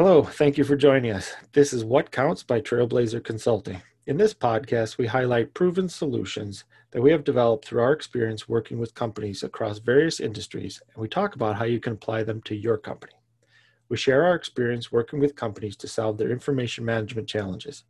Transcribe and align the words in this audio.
Hello, 0.00 0.22
thank 0.22 0.56
you 0.56 0.62
for 0.62 0.76
joining 0.76 1.10
us. 1.10 1.34
This 1.54 1.72
is 1.72 1.84
What 1.84 2.12
Counts 2.12 2.44
by 2.44 2.60
Trailblazer 2.60 3.24
Consulting. 3.24 3.82
In 4.06 4.16
this 4.16 4.32
podcast, 4.32 4.96
we 4.96 5.08
highlight 5.08 5.54
proven 5.54 5.88
solutions 5.88 6.62
that 6.92 7.02
we 7.02 7.10
have 7.10 7.24
developed 7.24 7.64
through 7.64 7.82
our 7.82 7.94
experience 7.94 8.48
working 8.48 8.78
with 8.78 8.94
companies 8.94 9.42
across 9.42 9.80
various 9.80 10.20
industries, 10.20 10.80
and 10.94 11.02
we 11.02 11.08
talk 11.08 11.34
about 11.34 11.56
how 11.56 11.64
you 11.64 11.80
can 11.80 11.94
apply 11.94 12.22
them 12.22 12.40
to 12.42 12.54
your 12.54 12.78
company. 12.78 13.14
We 13.88 13.96
share 13.96 14.24
our 14.24 14.36
experience 14.36 14.92
working 14.92 15.18
with 15.18 15.34
companies 15.34 15.76
to 15.78 15.88
solve 15.88 16.16
their 16.16 16.30
information 16.30 16.84
management 16.84 17.26
challenges. 17.28 17.82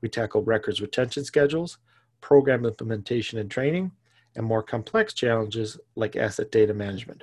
We 0.00 0.08
tackle 0.08 0.42
records 0.42 0.80
retention 0.80 1.24
schedules, 1.24 1.78
program 2.20 2.66
implementation 2.66 3.38
and 3.38 3.48
training, 3.48 3.92
and 4.34 4.44
more 4.44 4.64
complex 4.64 5.14
challenges 5.14 5.78
like 5.94 6.16
asset 6.16 6.50
data 6.50 6.74
management. 6.74 7.22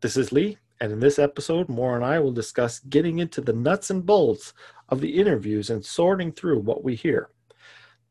This 0.00 0.16
is 0.16 0.32
Lee, 0.32 0.58
and 0.80 0.92
in 0.92 1.00
this 1.00 1.18
episode, 1.18 1.68
Maura 1.68 1.96
and 1.96 2.04
I 2.04 2.18
will 2.18 2.32
discuss 2.32 2.80
getting 2.80 3.18
into 3.18 3.40
the 3.40 3.52
nuts 3.52 3.90
and 3.90 4.04
bolts 4.04 4.52
of 4.88 5.00
the 5.00 5.18
interviews 5.18 5.70
and 5.70 5.84
sorting 5.84 6.32
through 6.32 6.60
what 6.60 6.84
we 6.84 6.94
hear. 6.94 7.30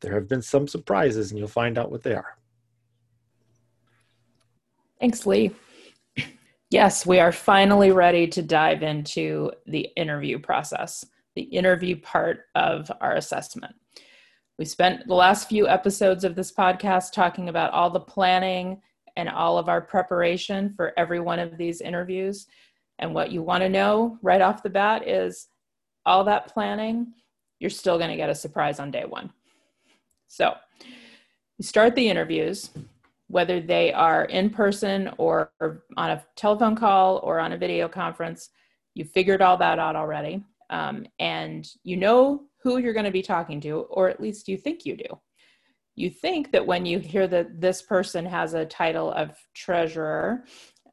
There 0.02 0.14
have 0.14 0.28
been 0.28 0.42
some 0.42 0.68
surprises, 0.68 1.32
and 1.32 1.40
you'll 1.40 1.48
find 1.48 1.78
out 1.78 1.92
what 1.92 2.04
they 2.04 2.14
are. 2.14 2.38
Thanks, 5.00 5.26
Lee. 5.26 5.52
Yes, 6.72 7.06
we 7.06 7.20
are 7.20 7.32
finally 7.32 7.92
ready 7.92 8.28
to 8.28 8.42
dive 8.42 8.82
into 8.82 9.52
the 9.68 9.88
interview 9.96 10.40
process, 10.40 11.06
the 11.36 11.44
interview 11.44 12.00
part 12.02 12.46
of 12.56 12.92
our 13.02 13.16
assessment. 13.16 13.76
We 14.58 14.66
spent 14.66 15.08
the 15.08 15.14
last 15.14 15.48
few 15.48 15.68
episodes 15.68 16.24
of 16.24 16.36
this 16.36 16.52
podcast 16.52 17.12
talking 17.12 17.50
about 17.50 17.72
all 17.72 17.90
the 17.90 18.00
planning 18.00 18.82
and 19.16 19.30
all 19.30 19.58
of 19.58 19.70
our 19.70 19.82
preparation 19.82 20.74
for 20.76 20.94
every 20.98 21.20
one 21.20 21.40
of 21.40 21.58
these 21.58 21.82
interviews. 21.82 22.48
And 23.00 23.14
what 23.14 23.32
you 23.32 23.42
want 23.42 23.62
to 23.62 23.70
know 23.70 24.18
right 24.22 24.42
off 24.42 24.64
the 24.64 24.70
bat 24.70 25.08
is 25.08 25.48
all 26.06 26.24
that 26.26 26.48
planning, 26.48 27.14
you're 27.60 27.70
still 27.70 27.98
going 27.98 28.10
to 28.10 28.16
get 28.16 28.30
a 28.30 28.36
surprise 28.36 28.80
on 28.80 28.92
day 28.92 29.06
one. 29.06 29.32
So 30.28 30.54
you 31.58 31.64
start 31.64 31.96
the 31.96 32.10
interviews, 32.10 32.70
whether 33.28 33.60
they 33.60 33.92
are 33.94 34.26
in 34.26 34.50
person 34.50 35.10
or 35.18 35.52
on 35.62 36.10
a 36.12 36.24
telephone 36.36 36.76
call 36.76 37.18
or 37.24 37.40
on 37.40 37.54
a 37.54 37.58
video 37.58 37.88
conference. 37.88 38.50
You 38.94 39.06
figured 39.06 39.42
all 39.42 39.58
that 39.58 39.80
out 39.80 39.96
already. 39.96 40.44
Um, 40.70 41.06
and 41.20 41.68
you 41.84 41.98
know 41.98 42.44
who 42.62 42.78
you're 42.80 42.94
going 42.94 43.06
to 43.06 43.12
be 43.12 43.22
talking 43.22 43.62
to, 43.62 43.82
or 43.82 44.10
at 44.10 44.20
least 44.20 44.48
you 44.48 44.58
think 44.58 44.86
you 44.86 44.98
do 44.98 45.20
you 45.96 46.10
think 46.10 46.52
that 46.52 46.66
when 46.66 46.86
you 46.86 47.00
hear 47.00 47.28
that 47.28 47.62
this 47.62 47.82
person 47.82 48.26
has 48.26 48.54
a 48.54 48.66
title 48.66 49.12
of 49.12 49.32
treasurer, 49.54 50.44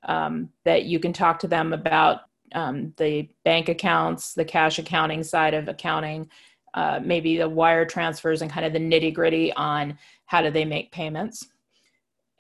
um, 0.05 0.49
that 0.65 0.85
you 0.85 0.99
can 0.99 1.13
talk 1.13 1.39
to 1.41 1.49
them 1.49 1.73
about 1.73 2.21
um, 2.55 2.93
the 2.97 3.29
bank 3.45 3.69
accounts, 3.69 4.35
the 4.35 4.45
cash 4.45 4.79
accounting 4.79 5.23
side 5.23 5.55
of 5.55 5.69
accounting, 5.69 6.29
uh, 6.75 7.01
maybe 7.03 7.37
the 7.37 7.49
wire 7.49 7.85
transfers 7.85 8.43
and 8.43 8.51
kind 8.51 8.65
of 8.65 8.73
the 8.73 8.79
nitty 8.79 9.13
gritty 9.13 9.53
on 9.55 9.99
how 10.27 10.41
do 10.41 10.51
they 10.51 10.65
make 10.65 10.93
payments. 10.93 11.47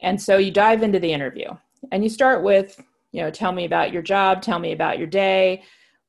And 0.01 0.21
so 0.21 0.37
you 0.37 0.51
dive 0.51 0.83
into 0.83 0.99
the 0.99 1.13
interview 1.13 1.51
and 1.91 2.03
you 2.03 2.11
start 2.11 2.43
with, 2.43 2.81
you 3.13 3.23
know, 3.23 3.31
tell 3.31 3.53
me 3.53 3.65
about 3.65 3.93
your 3.93 4.03
job, 4.03 4.43
tell 4.43 4.59
me 4.59 4.73
about 4.73 4.99
your 4.99 5.07
day. 5.07 5.63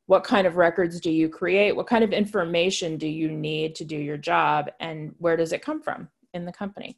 What 0.06 0.24
kind 0.24 0.46
of 0.46 0.58
records 0.58 1.00
do 1.00 1.12
you 1.12 1.30
create? 1.30 1.76
What 1.76 1.88
kind 1.88 2.04
of 2.04 2.12
information 2.12 2.98
do 2.98 3.08
you 3.08 3.32
need 3.32 3.76
to 3.76 3.86
do 3.86 3.98
your 3.98 4.18
job? 4.18 4.70
And 4.80 5.16
where 5.18 5.38
does 5.38 5.54
it 5.54 5.62
come 5.62 5.82
from? 5.82 6.10
In 6.34 6.46
the 6.46 6.52
company. 6.52 6.98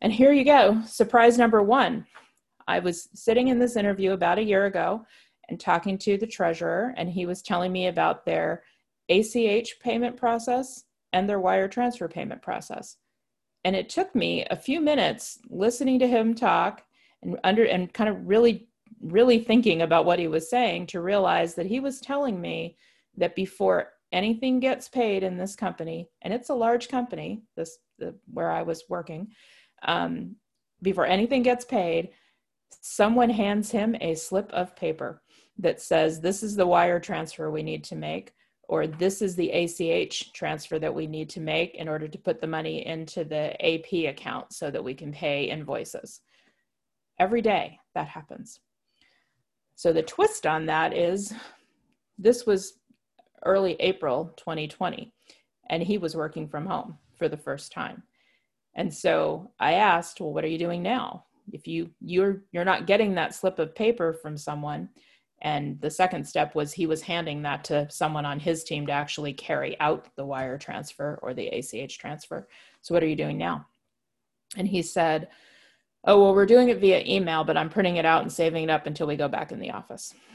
And 0.00 0.12
here 0.12 0.32
you 0.32 0.44
go, 0.44 0.82
surprise 0.86 1.38
number 1.38 1.62
one. 1.62 2.06
I 2.68 2.80
was 2.80 3.08
sitting 3.14 3.48
in 3.48 3.58
this 3.58 3.76
interview 3.76 4.12
about 4.12 4.38
a 4.38 4.44
year 4.44 4.66
ago 4.66 5.06
and 5.48 5.58
talking 5.58 5.96
to 5.98 6.18
the 6.18 6.26
treasurer, 6.26 6.92
and 6.96 7.08
he 7.08 7.24
was 7.26 7.42
telling 7.42 7.72
me 7.72 7.86
about 7.86 8.26
their 8.26 8.64
ACH 9.08 9.78
payment 9.80 10.16
process 10.16 10.84
and 11.12 11.28
their 11.28 11.40
wire 11.40 11.68
transfer 11.68 12.08
payment 12.08 12.42
process. 12.42 12.96
And 13.64 13.74
it 13.74 13.88
took 13.88 14.14
me 14.14 14.44
a 14.50 14.56
few 14.56 14.80
minutes 14.80 15.38
listening 15.48 15.98
to 16.00 16.08
him 16.08 16.34
talk 16.34 16.82
and 17.22 17.38
under 17.44 17.64
and 17.64 17.92
kind 17.92 18.10
of 18.10 18.26
really 18.26 18.68
really 19.02 19.38
thinking 19.38 19.82
about 19.82 20.06
what 20.06 20.18
he 20.18 20.26
was 20.26 20.48
saying 20.48 20.86
to 20.86 21.02
realize 21.02 21.54
that 21.54 21.66
he 21.66 21.80
was 21.80 22.00
telling 22.00 22.40
me 22.40 22.76
that 23.16 23.36
before 23.36 23.92
anything 24.10 24.58
gets 24.58 24.88
paid 24.88 25.22
in 25.22 25.36
this 25.36 25.54
company 25.54 26.08
and 26.22 26.32
it's 26.32 26.48
a 26.48 26.54
large 26.54 26.88
company 26.88 27.42
this 27.56 27.78
the, 27.98 28.14
where 28.32 28.50
I 28.50 28.62
was 28.62 28.84
working, 28.88 29.28
um, 29.82 30.36
before 30.82 31.06
anything 31.06 31.42
gets 31.42 31.64
paid, 31.64 32.10
someone 32.80 33.30
hands 33.30 33.70
him 33.70 33.96
a 34.00 34.14
slip 34.14 34.50
of 34.52 34.76
paper 34.76 35.22
that 35.58 35.80
says, 35.80 36.20
This 36.20 36.42
is 36.42 36.56
the 36.56 36.66
wire 36.66 37.00
transfer 37.00 37.50
we 37.50 37.62
need 37.62 37.84
to 37.84 37.96
make, 37.96 38.32
or 38.68 38.86
this 38.86 39.22
is 39.22 39.34
the 39.34 39.50
ACH 39.50 40.32
transfer 40.32 40.78
that 40.78 40.94
we 40.94 41.06
need 41.06 41.30
to 41.30 41.40
make 41.40 41.74
in 41.74 41.88
order 41.88 42.08
to 42.08 42.18
put 42.18 42.40
the 42.40 42.46
money 42.46 42.86
into 42.86 43.24
the 43.24 43.54
AP 43.64 44.10
account 44.10 44.52
so 44.52 44.70
that 44.70 44.82
we 44.82 44.94
can 44.94 45.12
pay 45.12 45.44
invoices. 45.44 46.20
Every 47.18 47.40
day 47.40 47.78
that 47.94 48.08
happens. 48.08 48.60
So 49.76 49.92
the 49.92 50.02
twist 50.02 50.46
on 50.46 50.66
that 50.66 50.94
is 50.94 51.32
this 52.18 52.46
was 52.46 52.74
early 53.44 53.76
April 53.80 54.32
2020, 54.36 55.12
and 55.70 55.82
he 55.82 55.98
was 55.98 56.16
working 56.16 56.48
from 56.48 56.66
home 56.66 56.98
for 57.16 57.28
the 57.28 57.36
first 57.36 57.72
time. 57.72 58.02
And 58.74 58.92
so 58.92 59.50
I 59.58 59.74
asked, 59.74 60.20
well, 60.20 60.32
what 60.32 60.44
are 60.44 60.48
you 60.48 60.58
doing 60.58 60.82
now? 60.82 61.24
If 61.52 61.66
you 61.66 61.90
you're 62.00 62.42
you're 62.50 62.64
not 62.64 62.86
getting 62.86 63.14
that 63.14 63.34
slip 63.34 63.58
of 63.58 63.74
paper 63.74 64.12
from 64.12 64.36
someone, 64.36 64.88
and 65.42 65.80
the 65.80 65.90
second 65.90 66.26
step 66.26 66.54
was 66.54 66.72
he 66.72 66.86
was 66.86 67.02
handing 67.02 67.42
that 67.42 67.62
to 67.64 67.88
someone 67.90 68.24
on 68.24 68.40
his 68.40 68.64
team 68.64 68.86
to 68.86 68.92
actually 68.92 69.32
carry 69.32 69.78
out 69.80 70.08
the 70.16 70.24
wire 70.24 70.58
transfer 70.58 71.18
or 71.22 71.34
the 71.34 71.48
ACH 71.48 71.98
transfer. 71.98 72.48
So 72.80 72.94
what 72.94 73.02
are 73.02 73.08
you 73.08 73.16
doing 73.16 73.38
now? 73.38 73.66
And 74.56 74.66
he 74.66 74.82
said, 74.82 75.28
Oh, 76.04 76.22
well, 76.22 76.34
we're 76.34 76.46
doing 76.46 76.68
it 76.68 76.78
via 76.78 77.02
email, 77.04 77.44
but 77.44 77.56
I'm 77.56 77.68
printing 77.68 77.96
it 77.96 78.06
out 78.06 78.22
and 78.22 78.32
saving 78.32 78.64
it 78.64 78.70
up 78.70 78.86
until 78.86 79.06
we 79.06 79.16
go 79.16 79.28
back 79.28 79.52
in 79.52 79.60
the 79.60 79.70
office. 79.70 80.14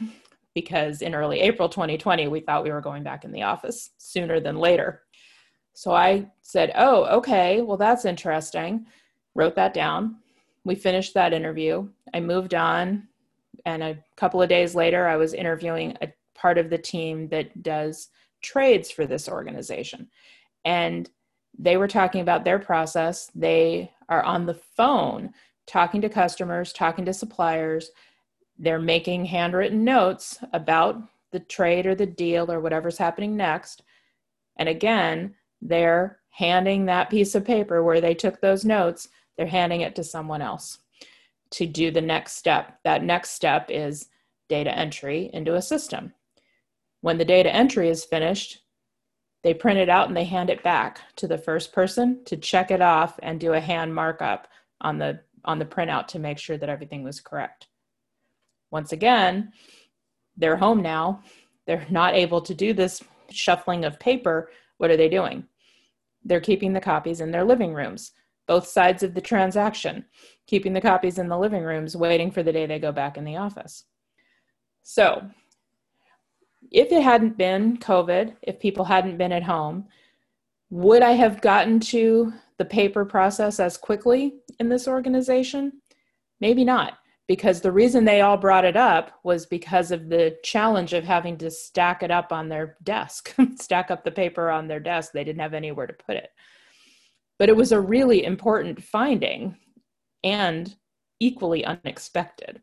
because 0.54 1.02
in 1.02 1.14
early 1.14 1.40
April 1.40 1.68
2020, 1.68 2.28
we 2.28 2.40
thought 2.40 2.64
we 2.64 2.70
were 2.70 2.80
going 2.80 3.02
back 3.02 3.24
in 3.24 3.32
the 3.32 3.42
office 3.42 3.90
sooner 3.98 4.40
than 4.40 4.56
later. 4.56 5.02
So 5.74 5.92
I 5.92 6.30
said, 6.42 6.72
Oh, 6.76 7.04
okay, 7.18 7.62
well, 7.62 7.76
that's 7.76 8.04
interesting. 8.04 8.86
Wrote 9.34 9.56
that 9.56 9.74
down. 9.74 10.16
We 10.64 10.74
finished 10.74 11.14
that 11.14 11.32
interview. 11.32 11.88
I 12.14 12.20
moved 12.20 12.54
on. 12.54 13.08
And 13.64 13.82
a 13.82 13.98
couple 14.16 14.42
of 14.42 14.48
days 14.48 14.74
later, 14.74 15.06
I 15.06 15.16
was 15.16 15.34
interviewing 15.34 15.96
a 16.00 16.12
part 16.34 16.58
of 16.58 16.70
the 16.70 16.78
team 16.78 17.28
that 17.28 17.62
does 17.62 18.08
trades 18.42 18.90
for 18.90 19.06
this 19.06 19.28
organization. 19.28 20.08
And 20.64 21.08
they 21.58 21.76
were 21.76 21.88
talking 21.88 22.20
about 22.20 22.44
their 22.44 22.58
process. 22.58 23.30
They 23.34 23.92
are 24.08 24.22
on 24.22 24.46
the 24.46 24.54
phone 24.54 25.32
talking 25.66 26.00
to 26.00 26.08
customers, 26.08 26.72
talking 26.72 27.04
to 27.04 27.14
suppliers. 27.14 27.90
They're 28.58 28.80
making 28.80 29.26
handwritten 29.26 29.84
notes 29.84 30.38
about 30.52 31.02
the 31.30 31.40
trade 31.40 31.86
or 31.86 31.94
the 31.94 32.06
deal 32.06 32.50
or 32.50 32.60
whatever's 32.60 32.98
happening 32.98 33.36
next. 33.36 33.82
And 34.56 34.68
again, 34.68 35.34
they're 35.62 36.18
handing 36.30 36.86
that 36.86 37.08
piece 37.08 37.34
of 37.34 37.44
paper 37.44 37.82
where 37.82 38.00
they 38.00 38.14
took 38.14 38.40
those 38.40 38.64
notes, 38.64 39.08
they're 39.36 39.46
handing 39.46 39.80
it 39.80 39.94
to 39.96 40.04
someone 40.04 40.42
else 40.42 40.78
to 41.50 41.66
do 41.66 41.90
the 41.90 42.00
next 42.00 42.32
step. 42.32 42.78
That 42.84 43.04
next 43.04 43.30
step 43.30 43.66
is 43.68 44.08
data 44.48 44.76
entry 44.76 45.30
into 45.32 45.54
a 45.54 45.62
system. 45.62 46.12
When 47.00 47.18
the 47.18 47.24
data 47.24 47.54
entry 47.54 47.88
is 47.88 48.04
finished, 48.04 48.58
they 49.42 49.54
print 49.54 49.78
it 49.78 49.88
out 49.88 50.08
and 50.08 50.16
they 50.16 50.24
hand 50.24 50.50
it 50.50 50.62
back 50.62 51.00
to 51.16 51.26
the 51.26 51.38
first 51.38 51.72
person 51.72 52.24
to 52.26 52.36
check 52.36 52.70
it 52.70 52.80
off 52.80 53.18
and 53.22 53.40
do 53.40 53.52
a 53.52 53.60
hand 53.60 53.94
markup 53.94 54.48
on 54.80 54.98
the 54.98 55.20
on 55.44 55.58
the 55.58 55.64
printout 55.64 56.06
to 56.06 56.20
make 56.20 56.38
sure 56.38 56.56
that 56.56 56.68
everything 56.68 57.02
was 57.02 57.20
correct. 57.20 57.66
Once 58.70 58.92
again, 58.92 59.52
they're 60.36 60.56
home 60.56 60.80
now. 60.80 61.20
They're 61.66 61.86
not 61.90 62.14
able 62.14 62.40
to 62.42 62.54
do 62.54 62.72
this 62.72 63.02
shuffling 63.30 63.84
of 63.84 63.98
paper. 63.98 64.50
What 64.78 64.90
are 64.90 64.96
they 64.96 65.08
doing? 65.08 65.44
They're 66.24 66.40
keeping 66.40 66.72
the 66.72 66.80
copies 66.80 67.20
in 67.20 67.30
their 67.30 67.44
living 67.44 67.74
rooms, 67.74 68.12
both 68.46 68.66
sides 68.66 69.02
of 69.02 69.14
the 69.14 69.20
transaction, 69.20 70.04
keeping 70.46 70.72
the 70.72 70.80
copies 70.80 71.18
in 71.18 71.28
the 71.28 71.38
living 71.38 71.62
rooms, 71.62 71.96
waiting 71.96 72.30
for 72.30 72.42
the 72.42 72.52
day 72.52 72.66
they 72.66 72.78
go 72.78 72.92
back 72.92 73.16
in 73.16 73.24
the 73.24 73.36
office. 73.36 73.84
So, 74.82 75.30
if 76.70 76.90
it 76.90 77.02
hadn't 77.02 77.36
been 77.36 77.76
COVID, 77.76 78.36
if 78.42 78.58
people 78.58 78.84
hadn't 78.84 79.18
been 79.18 79.32
at 79.32 79.42
home, 79.42 79.86
would 80.70 81.02
I 81.02 81.12
have 81.12 81.42
gotten 81.42 81.80
to 81.80 82.32
the 82.58 82.64
paper 82.64 83.04
process 83.04 83.60
as 83.60 83.76
quickly 83.76 84.34
in 84.58 84.68
this 84.68 84.88
organization? 84.88 85.82
Maybe 86.40 86.64
not 86.64 86.98
because 87.28 87.60
the 87.60 87.72
reason 87.72 88.04
they 88.04 88.20
all 88.20 88.36
brought 88.36 88.64
it 88.64 88.76
up 88.76 89.20
was 89.22 89.46
because 89.46 89.90
of 89.90 90.08
the 90.08 90.36
challenge 90.42 90.92
of 90.92 91.04
having 91.04 91.36
to 91.38 91.50
stack 91.50 92.02
it 92.02 92.10
up 92.10 92.32
on 92.32 92.48
their 92.48 92.76
desk, 92.82 93.34
stack 93.56 93.90
up 93.90 94.04
the 94.04 94.10
paper 94.10 94.50
on 94.50 94.66
their 94.66 94.80
desk. 94.80 95.12
They 95.12 95.24
didn't 95.24 95.40
have 95.40 95.54
anywhere 95.54 95.86
to 95.86 95.92
put 95.92 96.16
it. 96.16 96.30
But 97.38 97.48
it 97.48 97.56
was 97.56 97.72
a 97.72 97.80
really 97.80 98.24
important 98.24 98.82
finding 98.82 99.56
and 100.24 100.74
equally 101.20 101.64
unexpected 101.64 102.60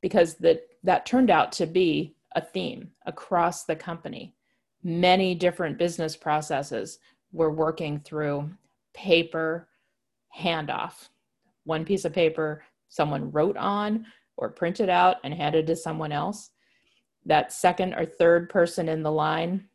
because 0.00 0.34
that 0.36 0.62
that 0.82 1.04
turned 1.04 1.30
out 1.30 1.52
to 1.52 1.66
be 1.66 2.16
a 2.34 2.40
theme 2.40 2.90
across 3.04 3.64
the 3.64 3.76
company. 3.76 4.34
Many 4.82 5.34
different 5.34 5.78
business 5.78 6.16
processes 6.16 6.98
were 7.32 7.50
working 7.50 8.00
through 8.00 8.50
paper 8.94 9.68
handoff. 10.36 11.08
One 11.64 11.84
piece 11.84 12.06
of 12.06 12.14
paper 12.14 12.62
someone 12.90 13.30
wrote 13.30 13.56
on 13.56 14.04
or 14.36 14.50
printed 14.50 14.90
out 14.90 15.16
and 15.24 15.32
handed 15.32 15.66
to 15.68 15.76
someone 15.76 16.12
else. 16.12 16.50
That 17.24 17.52
second 17.52 17.94
or 17.94 18.04
third 18.04 18.50
person 18.50 18.88
in 18.88 19.02
the 19.02 19.12
line 19.12 19.68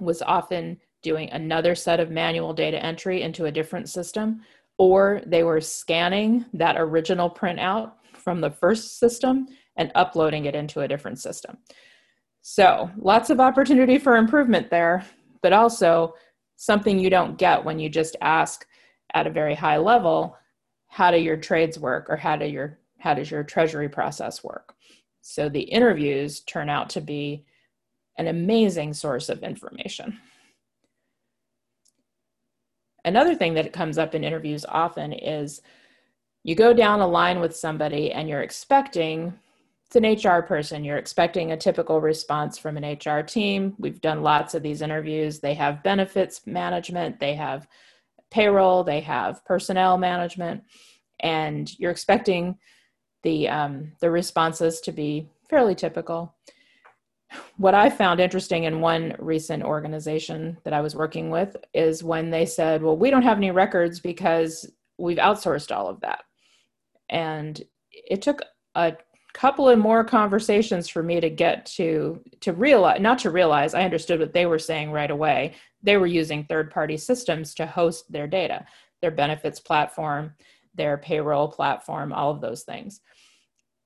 was 0.00 0.22
often 0.22 0.78
doing 1.02 1.30
another 1.30 1.74
set 1.74 2.00
of 2.00 2.10
manual 2.10 2.52
data 2.52 2.82
entry 2.84 3.22
into 3.22 3.44
a 3.44 3.52
different 3.52 3.88
system, 3.88 4.40
or 4.78 5.22
they 5.26 5.42
were 5.42 5.60
scanning 5.60 6.44
that 6.54 6.76
original 6.78 7.30
printout 7.30 7.92
from 8.14 8.40
the 8.40 8.50
first 8.50 8.98
system 8.98 9.46
and 9.76 9.92
uploading 9.94 10.46
it 10.46 10.54
into 10.54 10.80
a 10.80 10.88
different 10.88 11.18
system. 11.18 11.58
So, 12.40 12.90
lots 12.96 13.30
of 13.30 13.40
opportunity 13.40 13.98
for 13.98 14.16
improvement 14.16 14.70
there, 14.70 15.04
but 15.42 15.52
also 15.52 16.14
something 16.56 16.98
you 16.98 17.10
don't 17.10 17.38
get 17.38 17.64
when 17.64 17.78
you 17.78 17.88
just 17.88 18.16
ask 18.20 18.66
at 19.14 19.26
a 19.26 19.30
very 19.30 19.54
high 19.54 19.76
level 19.76 20.36
how 20.88 21.10
do 21.10 21.18
your 21.18 21.36
trades 21.36 21.78
work 21.78 22.06
or 22.08 22.16
how 22.16 22.36
do 22.36 22.46
your 22.46 22.78
how 22.98 23.14
does 23.14 23.30
your 23.30 23.44
treasury 23.44 23.88
process 23.88 24.42
work 24.42 24.74
so 25.20 25.48
the 25.48 25.60
interviews 25.60 26.40
turn 26.40 26.68
out 26.68 26.90
to 26.90 27.00
be 27.00 27.44
an 28.16 28.26
amazing 28.26 28.92
source 28.92 29.28
of 29.28 29.42
information 29.42 30.18
another 33.04 33.34
thing 33.34 33.54
that 33.54 33.72
comes 33.72 33.98
up 33.98 34.14
in 34.14 34.24
interviews 34.24 34.64
often 34.68 35.12
is 35.12 35.62
you 36.42 36.54
go 36.54 36.72
down 36.72 37.00
a 37.00 37.06
line 37.06 37.40
with 37.40 37.54
somebody 37.54 38.12
and 38.12 38.28
you're 38.28 38.42
expecting 38.42 39.32
it's 39.90 39.96
an 39.96 40.30
HR 40.30 40.42
person. 40.42 40.84
You're 40.84 40.98
expecting 40.98 41.52
a 41.52 41.56
typical 41.56 41.98
response 41.98 42.58
from 42.58 42.76
an 42.76 42.84
HR 42.84 43.22
team. 43.22 43.74
We've 43.78 44.02
done 44.02 44.22
lots 44.22 44.52
of 44.52 44.62
these 44.62 44.82
interviews. 44.82 45.40
They 45.40 45.54
have 45.54 45.82
benefits 45.82 46.46
management, 46.46 47.18
they 47.18 47.34
have 47.36 47.66
payroll, 48.30 48.84
they 48.84 49.00
have 49.00 49.44
personnel 49.44 49.98
management, 49.98 50.62
and 51.20 51.70
you're 51.78 51.90
expecting 51.90 52.58
the 53.22 53.48
um, 53.48 53.92
the 54.00 54.10
responses 54.10 54.80
to 54.80 54.92
be 54.92 55.28
fairly 55.48 55.74
typical. 55.74 56.34
What 57.58 57.74
I 57.74 57.90
found 57.90 58.20
interesting 58.20 58.64
in 58.64 58.80
one 58.80 59.14
recent 59.18 59.62
organization 59.62 60.56
that 60.64 60.72
I 60.72 60.80
was 60.80 60.94
working 60.94 61.28
with 61.30 61.56
is 61.74 62.04
when 62.04 62.30
they 62.30 62.46
said, 62.46 62.82
"Well, 62.82 62.96
we 62.96 63.10
don't 63.10 63.22
have 63.22 63.38
any 63.38 63.50
records 63.50 64.00
because 64.00 64.70
we've 64.98 65.18
outsourced 65.18 65.74
all 65.74 65.88
of 65.88 66.00
that," 66.00 66.20
and 67.08 67.60
it 67.92 68.22
took 68.22 68.42
a 68.74 68.96
couple 69.34 69.68
of 69.68 69.78
more 69.78 70.04
conversations 70.04 70.88
for 70.88 71.02
me 71.02 71.20
to 71.20 71.30
get 71.30 71.66
to 71.66 72.20
to 72.40 72.52
realize 72.52 73.00
not 73.00 73.18
to 73.18 73.30
realize 73.30 73.74
i 73.74 73.82
understood 73.82 74.18
what 74.18 74.32
they 74.32 74.46
were 74.46 74.58
saying 74.58 74.90
right 74.90 75.10
away 75.10 75.54
they 75.82 75.96
were 75.96 76.06
using 76.06 76.44
third 76.44 76.70
party 76.70 76.96
systems 76.96 77.54
to 77.54 77.66
host 77.66 78.10
their 78.10 78.26
data 78.26 78.64
their 79.00 79.10
benefits 79.10 79.60
platform 79.60 80.32
their 80.74 80.98
payroll 80.98 81.48
platform 81.48 82.12
all 82.12 82.30
of 82.30 82.40
those 82.40 82.62
things 82.62 83.00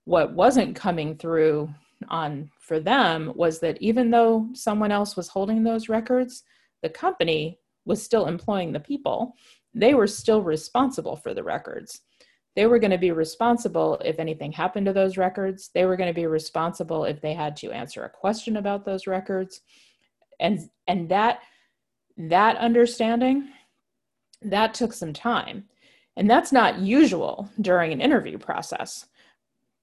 what 0.04 0.32
wasn't 0.32 0.74
coming 0.74 1.16
through 1.16 1.68
on 2.08 2.50
for 2.58 2.80
them 2.80 3.32
was 3.36 3.60
that 3.60 3.80
even 3.80 4.10
though 4.10 4.48
someone 4.52 4.90
else 4.90 5.16
was 5.16 5.28
holding 5.28 5.62
those 5.62 5.88
records 5.88 6.42
the 6.82 6.88
company 6.88 7.58
was 7.84 8.02
still 8.02 8.26
employing 8.26 8.72
the 8.72 8.80
people 8.80 9.34
they 9.74 9.94
were 9.94 10.06
still 10.06 10.42
responsible 10.42 11.16
for 11.16 11.32
the 11.32 11.42
records 11.42 12.02
they 12.54 12.66
were 12.66 12.78
going 12.78 12.90
to 12.90 12.98
be 12.98 13.12
responsible 13.12 13.98
if 14.04 14.18
anything 14.18 14.52
happened 14.52 14.86
to 14.86 14.92
those 14.92 15.16
records. 15.16 15.70
They 15.74 15.86
were 15.86 15.96
going 15.96 16.10
to 16.10 16.14
be 16.14 16.26
responsible 16.26 17.04
if 17.04 17.20
they 17.20 17.32
had 17.32 17.56
to 17.58 17.72
answer 17.72 18.04
a 18.04 18.10
question 18.10 18.56
about 18.58 18.84
those 18.84 19.06
records. 19.06 19.62
And 20.40 20.68
and 20.86 21.08
that 21.08 21.40
that 22.28 22.56
understanding 22.56 23.48
that 24.42 24.74
took 24.74 24.92
some 24.92 25.12
time. 25.12 25.64
And 26.16 26.28
that's 26.28 26.52
not 26.52 26.78
usual 26.78 27.48
during 27.60 27.92
an 27.92 28.00
interview 28.00 28.38
process. 28.38 29.06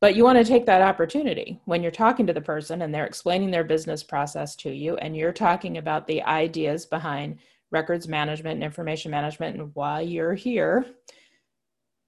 But 0.02 0.16
you 0.16 0.24
want 0.24 0.38
to 0.38 0.46
take 0.46 0.66
that 0.66 0.82
opportunity 0.82 1.60
when 1.66 1.82
you're 1.82 1.92
talking 1.92 2.26
to 2.28 2.34
the 2.34 2.40
person 2.40 2.82
and 2.82 2.94
they're 2.94 3.06
explaining 3.06 3.52
their 3.52 3.66
business 3.66 4.04
process 4.04 4.56
to 4.58 4.72
you 4.72 4.96
and 4.98 5.16
you're 5.16 5.34
talking 5.34 5.78
about 5.78 6.08
the 6.08 6.24
ideas 6.24 6.86
behind 6.86 7.40
records 7.72 8.08
management 8.08 8.56
and 8.56 8.64
information 8.64 9.12
management 9.12 9.58
and 9.58 9.76
why 9.76 10.02
you're 10.02 10.34
here 10.34 10.86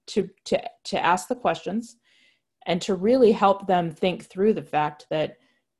to 0.08 0.28
to 0.44 0.60
to 0.84 1.04
ask 1.04 1.28
the 1.28 1.34
questions 1.34 1.96
and 2.66 2.80
to 2.80 2.94
really 2.94 3.32
help 3.32 3.66
them 3.66 3.90
think 3.90 4.24
through 4.24 4.54
the 4.54 4.62
fact 4.62 5.06
that 5.10 5.36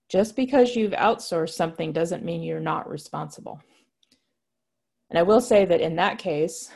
just 0.08 0.36
because 0.36 0.76
you've 0.76 0.92
outsourced 0.92 1.54
something 1.54 1.92
doesn't 1.92 2.24
mean 2.24 2.42
you're 2.42 2.60
not 2.60 2.88
responsible. 2.88 3.60
And 5.12 5.18
I 5.18 5.22
will 5.24 5.42
say 5.42 5.66
that 5.66 5.82
in 5.82 5.94
that 5.96 6.16
case, 6.16 6.70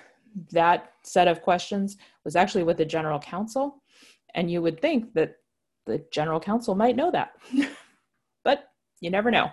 that 0.53 0.93
set 1.03 1.27
of 1.27 1.41
questions 1.41 1.97
was 2.23 2.37
actually 2.37 2.65
with 2.65 2.77
the 2.77 2.85
general 2.85 3.19
counsel. 3.19 3.83
And 4.35 4.51
you 4.51 4.61
would 4.61 4.79
think 4.79 5.15
that 5.15 5.37
the 5.87 6.05
general 6.13 6.39
counsel 6.39 6.75
might 6.75 6.97
know 6.97 7.11
that, 7.11 7.31
but 8.45 8.69
you 9.01 9.09
never 9.09 9.31
know. 9.31 9.51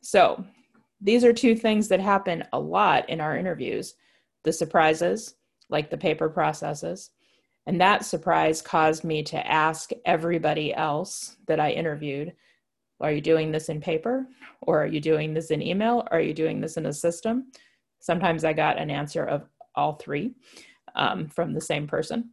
So 0.00 0.44
these 1.00 1.24
are 1.24 1.32
two 1.32 1.56
things 1.56 1.88
that 1.88 1.98
happen 1.98 2.44
a 2.52 2.60
lot 2.60 3.10
in 3.10 3.20
our 3.20 3.36
interviews 3.36 3.94
the 4.44 4.52
surprises 4.52 5.34
like 5.68 5.90
the 5.90 5.98
paper 5.98 6.28
processes. 6.28 7.10
And 7.66 7.80
that 7.80 8.04
surprise 8.04 8.62
caused 8.62 9.02
me 9.02 9.24
to 9.24 9.44
ask 9.44 9.90
everybody 10.04 10.72
else 10.72 11.36
that 11.48 11.58
I 11.58 11.72
interviewed 11.72 12.32
Are 13.00 13.10
you 13.10 13.20
doing 13.20 13.50
this 13.50 13.68
in 13.68 13.80
paper? 13.80 14.28
Or 14.62 14.84
are 14.84 14.86
you 14.86 15.00
doing 15.00 15.34
this 15.34 15.50
in 15.50 15.62
email? 15.62 16.06
Are 16.12 16.20
you 16.20 16.32
doing 16.32 16.60
this 16.60 16.76
in 16.76 16.86
a 16.86 16.92
system? 16.92 17.50
Sometimes 18.00 18.44
I 18.44 18.52
got 18.52 18.78
an 18.78 18.90
answer 18.90 19.24
of 19.24 19.48
all 19.74 19.94
three 19.94 20.34
um, 20.94 21.28
from 21.28 21.52
the 21.52 21.60
same 21.60 21.86
person. 21.86 22.30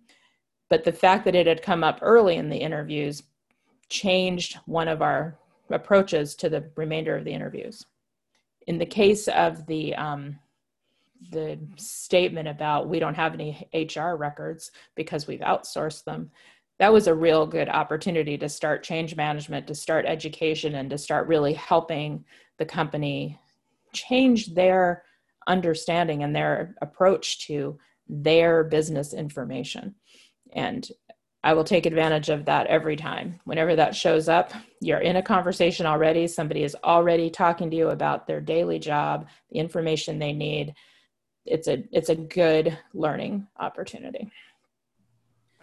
But 0.69 0.83
the 0.83 0.91
fact 0.91 1.25
that 1.25 1.35
it 1.35 1.47
had 1.47 1.61
come 1.61 1.83
up 1.83 1.99
early 2.01 2.35
in 2.35 2.49
the 2.49 2.57
interviews 2.57 3.23
changed 3.89 4.57
one 4.65 4.87
of 4.87 5.01
our 5.01 5.37
approaches 5.69 6.35
to 6.35 6.49
the 6.49 6.69
remainder 6.75 7.15
of 7.15 7.23
the 7.23 7.33
interviews. 7.33 7.85
In 8.67 8.77
the 8.77 8.85
case 8.85 9.27
of 9.27 9.65
the 9.67 9.95
um, 9.95 10.39
the 11.31 11.57
statement 11.77 12.47
about 12.47 12.89
we 12.89 12.99
don't 12.99 13.15
have 13.15 13.33
any 13.33 13.67
HR 13.73 14.15
records 14.15 14.71
because 14.95 15.27
we've 15.27 15.39
outsourced 15.39 16.03
them, 16.03 16.31
that 16.77 16.91
was 16.91 17.07
a 17.07 17.15
real 17.15 17.47
good 17.47 17.69
opportunity 17.69 18.37
to 18.37 18.49
start 18.49 18.83
change 18.83 19.15
management, 19.15 19.67
to 19.67 19.75
start 19.75 20.05
education, 20.05 20.75
and 20.75 20.89
to 20.89 20.97
start 20.97 21.27
really 21.27 21.53
helping 21.53 22.25
the 22.57 22.65
company 22.65 23.39
change 23.93 24.53
their 24.53 25.03
understanding 25.47 26.23
and 26.23 26.35
their 26.35 26.75
approach 26.81 27.47
to 27.47 27.77
their 28.07 28.63
business 28.63 29.13
information. 29.13 29.95
And 30.53 30.87
I 31.43 31.53
will 31.53 31.63
take 31.63 31.85
advantage 31.85 32.29
of 32.29 32.45
that 32.45 32.67
every 32.67 32.95
time. 32.95 33.39
Whenever 33.45 33.75
that 33.75 33.95
shows 33.95 34.27
up, 34.27 34.51
you're 34.81 34.99
in 34.99 35.17
a 35.17 35.21
conversation 35.21 35.85
already. 35.85 36.27
Somebody 36.27 36.63
is 36.63 36.75
already 36.83 37.29
talking 37.29 37.69
to 37.69 37.75
you 37.75 37.89
about 37.89 38.25
their 38.25 38.41
daily 38.41 38.79
job, 38.79 39.27
the 39.51 39.59
information 39.59 40.17
they 40.17 40.33
need 40.33 40.73
it's 41.45 41.67
a 41.67 41.83
it's 41.91 42.09
a 42.09 42.15
good 42.15 42.77
learning 42.93 43.47
opportunity 43.59 44.29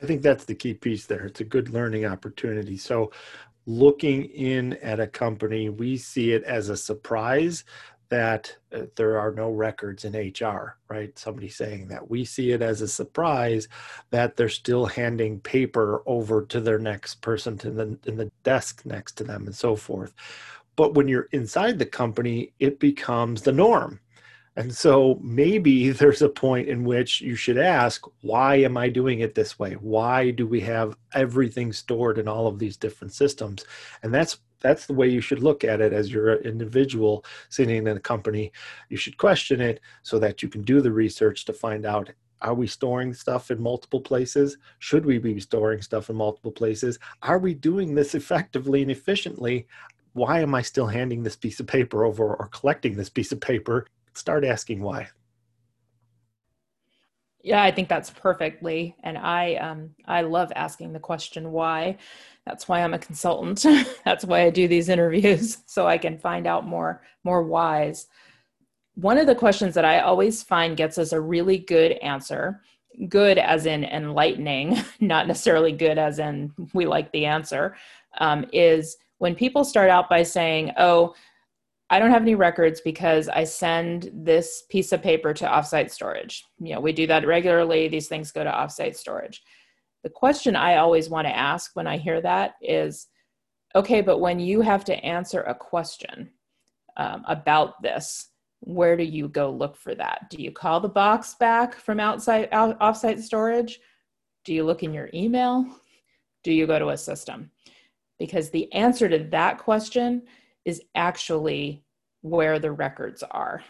i 0.03 0.07
think 0.07 0.23
that's 0.23 0.45
the 0.45 0.55
key 0.55 0.75
piece 0.75 1.07
there 1.07 1.27
it's 1.27 1.41
a 1.41 1.45
good 1.45 1.71
learning 1.71 2.05
opportunity 2.05 2.77
so 2.77 3.11
looking 3.67 4.25
in 4.25 4.75
at 4.75 5.01
a 5.01 5.07
company 5.07 5.69
we 5.69 5.97
see 5.97 6.33
it 6.33 6.43
as 6.45 6.69
a 6.69 6.77
surprise 6.77 7.65
that 8.13 8.55
uh, 8.75 8.83
there 8.97 9.19
are 9.19 9.33
no 9.33 9.51
records 9.51 10.05
in 10.05 10.13
HR, 10.13 10.77
right? 10.91 11.19
Somebody 11.19 11.49
saying 11.49 11.89
that. 11.89 12.11
We 12.11 12.27
see 12.27 12.51
it 12.51 12.61
as 12.61 12.83
a 12.83 12.87
surprise 12.87 13.69
that 14.11 14.37
they're 14.37 14.51
still 14.51 14.85
handing 14.85 15.41
paper 15.41 16.03
over 16.05 16.45
to 16.45 16.61
their 16.61 16.79
next 16.79 17.23
person 17.23 17.57
to 17.57 17.71
the 17.71 17.99
in 18.05 18.19
the 18.19 18.31
desk 18.43 18.83
next 18.85 19.13
to 19.13 19.25
them 19.25 19.47
and 19.47 19.57
so 19.57 19.75
forth. 19.75 20.13
But 20.77 20.93
when 20.93 21.09
you're 21.09 21.31
inside 21.33 21.79
the 21.79 21.87
company, 21.87 22.53
it 22.59 22.79
becomes 22.79 23.41
the 23.41 23.53
norm. 23.53 23.99
And 24.57 24.77
so 24.77 25.19
maybe 25.23 25.89
there's 25.93 26.21
a 26.21 26.29
point 26.29 26.69
in 26.69 26.85
which 26.85 27.23
you 27.23 27.35
should 27.35 27.57
ask, 27.57 28.05
why 28.21 28.57
am 28.57 28.77
I 28.77 28.91
doing 28.91 29.21
it 29.21 29.35
this 29.35 29.59
way? 29.59 29.73
Why 29.73 30.33
do 30.33 30.47
we 30.47 30.61
have 30.61 30.99
everything 31.15 31.73
stored 31.73 32.19
in 32.19 32.29
all 32.29 32.47
of 32.47 32.59
these 32.59 32.77
different 32.77 33.15
systems? 33.15 33.65
And 34.03 34.13
that's 34.13 34.39
that's 34.63 34.87
the 34.87 34.95
way 34.95 35.09
you 35.09 35.21
should 35.21 35.43
look 35.43 35.65
at 35.65 35.81
it 35.81 35.93
as 35.93 36.13
you're 36.13 36.35
an 36.35 36.45
individual 36.45 37.25
sitting 37.49 37.87
in 37.87 37.97
a 37.97 38.01
company. 38.01 38.53
You 38.89 38.97
should 38.97 39.19
question 39.19 39.61
it 39.61 39.81
so 40.03 40.19
that 40.19 40.43
you 40.43 40.49
can 40.49 40.63
do 40.63 40.81
the 40.81 40.93
research 40.93 41.45
to 41.47 41.53
find 41.53 41.85
out 41.85 42.11
are 42.41 42.55
we 42.55 42.67
storing 42.67 43.15
stuff 43.15 43.53
in 43.53 43.63
multiple 43.63 44.01
places? 44.01 44.57
Should 44.81 45.05
we 45.07 45.19
be 45.19 45.39
storing 45.39 45.81
stuff 45.81 46.11
in 46.11 46.17
multiple 46.17 46.51
places? 46.51 46.99
Are 47.23 47.39
we 47.39 47.55
doing 47.55 47.95
this 47.95 48.15
effectively 48.23 48.83
and 48.83 48.91
efficiently? 48.91 49.67
Why 50.15 50.41
am 50.41 50.55
I 50.55 50.63
still 50.63 50.87
handing 50.87 51.23
this 51.23 51.37
piece 51.37 51.61
of 51.61 51.67
paper 51.67 52.05
over 52.05 52.35
or 52.35 52.49
collecting 52.49 52.97
this 52.97 53.09
piece 53.09 53.33
of 53.33 53.41
paper 53.41 53.87
start 54.15 54.45
asking 54.45 54.83
why. 54.83 55.09
Yeah, 57.43 57.63
I 57.63 57.73
think 57.73 57.89
that's 57.89 58.11
perfectly, 58.11 58.95
and 59.03 59.19
I 59.19 59.57
um, 59.57 59.91
I 60.07 60.23
love 60.23 60.53
asking 60.55 60.93
the 60.93 61.01
question 61.01 61.51
why. 61.51 61.99
That's 62.47 62.69
why 62.69 62.83
I'm 62.83 62.95
a 62.95 62.99
consultant. 62.99 63.65
That's 64.05 64.25
why 64.25 64.43
I 64.43 64.51
do 64.51 64.67
these 64.67 64.89
interviews 64.89 65.59
so 65.67 65.87
I 65.87 65.99
can 65.99 66.19
find 66.19 66.47
out 66.47 66.67
more 66.67 67.03
more 67.25 67.43
whys. 67.43 68.07
One 68.95 69.17
of 69.17 69.27
the 69.27 69.35
questions 69.35 69.75
that 69.75 69.85
I 69.85 70.01
always 70.01 70.43
find 70.43 70.77
gets 70.77 70.99
us 70.99 71.13
a 71.13 71.21
really 71.21 71.59
good 71.59 71.93
answer. 71.93 72.61
Good 73.09 73.39
as 73.39 73.65
in 73.65 73.85
enlightening, 73.85 74.77
not 75.01 75.27
necessarily 75.27 75.73
good 75.73 75.99
as 75.99 76.19
in 76.19 76.53
we 76.75 76.85
like 76.87 77.11
the 77.13 77.25
answer, 77.25 77.77
um, 78.19 78.45
is 78.53 78.97
when 79.19 79.35
people 79.35 79.65
start 79.65 79.89
out 79.89 80.11
by 80.11 80.23
saying, 80.23 80.73
Oh, 80.79 81.15
I 81.89 81.99
don't 81.99 82.11
have 82.11 82.23
any 82.23 82.35
records 82.35 82.81
because 82.81 83.29
I 83.29 83.45
send 83.45 84.11
this 84.15 84.65
piece 84.71 84.93
of 84.93 85.03
paper 85.03 85.35
to 85.35 85.47
offsite 85.47 85.91
storage. 85.91 86.45
You 86.59 86.75
know, 86.75 86.81
we 86.81 86.93
do 86.93 87.07
that 87.07 87.27
regularly. 87.27 87.87
These 87.87 88.09
things 88.09 88.33
go 88.33 88.43
to 88.43 88.51
offsite 88.51 88.97
storage. 88.97 89.43
The 90.03 90.11
question 90.11 90.57
I 90.57 90.77
always 90.77 91.09
want 91.09 91.27
to 91.27 91.37
ask 91.37 91.71
when 91.75 91.87
I 91.87 91.97
hear 91.97 92.21
that 92.21 92.55
is 92.61 93.09
okay, 93.75 94.01
but 94.01 94.19
when 94.19 94.39
you 94.39 94.61
have 94.61 94.85
to 94.85 95.05
answer 95.05 95.43
a 95.43 95.55
question 95.55 96.31
um, 96.97 97.25
about 97.27 97.81
this, 97.83 98.29
where 98.61 98.97
do 98.97 99.05
you 99.05 99.29
go 99.29 99.51
look 99.51 99.77
for 99.77 99.95
that? 99.95 100.29
Do 100.31 100.43
you 100.43 100.53
call 100.53 100.81
the 100.81 100.89
box 100.89 101.35
back 101.35 101.75
from 101.75 101.99
outside 101.99 102.49
out, 102.53 102.79
offsite 102.81 103.21
storage? 103.21 103.81
Do 104.45 104.55
you 104.55 104.65
look 104.65 104.83
in 104.83 104.93
your 104.93 105.09
email? 105.15 105.67
Do 106.45 106.53
you 106.53 106.67
go 106.67 106.79
to 106.79 106.89
a 106.91 106.97
system? 106.97 107.51
Because 108.19 108.51
the 108.51 108.73
answer 108.73 109.09
to 109.09 109.19
that 109.31 109.59
question 109.59 110.23
is 110.65 110.83
actually 110.95 111.83
where 112.21 112.59
the 112.59 112.71
records 112.71 113.23
are. 113.31 113.63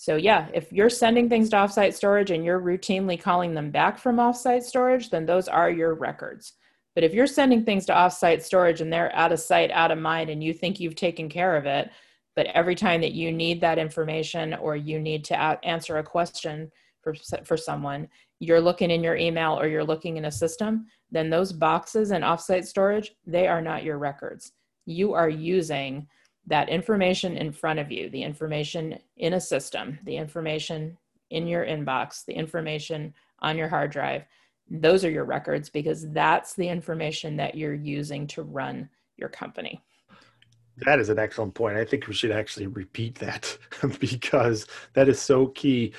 So, 0.00 0.16
yeah, 0.16 0.48
if 0.54 0.72
you're 0.72 0.88
sending 0.88 1.28
things 1.28 1.50
to 1.50 1.56
offsite 1.56 1.92
storage 1.92 2.30
and 2.30 2.42
you're 2.42 2.58
routinely 2.58 3.20
calling 3.20 3.52
them 3.52 3.70
back 3.70 3.98
from 3.98 4.16
offsite 4.16 4.62
storage, 4.62 5.10
then 5.10 5.26
those 5.26 5.46
are 5.46 5.70
your 5.70 5.92
records. 5.92 6.54
But 6.94 7.04
if 7.04 7.12
you're 7.12 7.26
sending 7.26 7.66
things 7.66 7.84
to 7.84 7.92
offsite 7.92 8.40
storage 8.40 8.80
and 8.80 8.90
they're 8.90 9.14
out 9.14 9.30
of 9.30 9.40
sight, 9.40 9.70
out 9.70 9.90
of 9.90 9.98
mind, 9.98 10.30
and 10.30 10.42
you 10.42 10.54
think 10.54 10.80
you've 10.80 10.94
taken 10.94 11.28
care 11.28 11.54
of 11.54 11.66
it, 11.66 11.90
but 12.34 12.46
every 12.54 12.74
time 12.74 13.02
that 13.02 13.12
you 13.12 13.30
need 13.30 13.60
that 13.60 13.76
information 13.76 14.54
or 14.54 14.74
you 14.74 14.98
need 14.98 15.22
to 15.26 15.38
answer 15.38 15.98
a 15.98 16.02
question 16.02 16.72
for, 17.02 17.12
for 17.44 17.58
someone, 17.58 18.08
you're 18.38 18.58
looking 18.58 18.90
in 18.90 19.04
your 19.04 19.16
email 19.16 19.60
or 19.60 19.66
you're 19.66 19.84
looking 19.84 20.16
in 20.16 20.24
a 20.24 20.32
system, 20.32 20.86
then 21.10 21.28
those 21.28 21.52
boxes 21.52 22.10
and 22.10 22.24
offsite 22.24 22.64
storage, 22.64 23.12
they 23.26 23.46
are 23.46 23.60
not 23.60 23.84
your 23.84 23.98
records 23.98 24.52
you 24.90 25.14
are 25.14 25.28
using 25.28 26.06
that 26.46 26.68
information 26.68 27.36
in 27.36 27.52
front 27.52 27.78
of 27.78 27.90
you, 27.92 28.10
the 28.10 28.22
information 28.22 28.98
in 29.16 29.34
a 29.34 29.40
system, 29.40 29.98
the 30.04 30.16
information 30.16 30.96
in 31.30 31.46
your 31.46 31.64
inbox, 31.64 32.24
the 32.24 32.32
information 32.32 33.14
on 33.40 33.56
your 33.56 33.68
hard 33.68 33.90
drive, 33.90 34.24
those 34.70 35.04
are 35.04 35.10
your 35.10 35.24
records 35.24 35.68
because 35.68 36.08
that's 36.10 36.54
the 36.54 36.68
information 36.68 37.36
that 37.36 37.54
you're 37.54 37.74
using 37.74 38.26
to 38.28 38.42
run 38.42 38.88
your 39.16 39.28
company. 39.28 39.82
That 40.78 40.98
is 40.98 41.08
an 41.08 41.18
excellent 41.18 41.54
point. 41.54 41.76
I 41.76 41.84
think 41.84 42.06
we 42.06 42.14
should 42.14 42.30
actually 42.30 42.68
repeat 42.68 43.16
that 43.16 43.58
because 44.00 44.66
that 44.94 45.08
is 45.08 45.20
so 45.20 45.48
key. 45.48 45.92